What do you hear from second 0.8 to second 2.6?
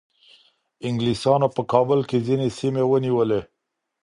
انگلیسانو په کابل کې ځینې